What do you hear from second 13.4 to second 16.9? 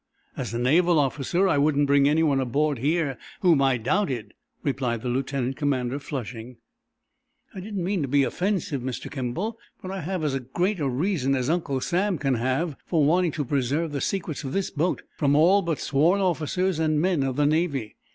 preserve the secrets of this boat from all but sworn officers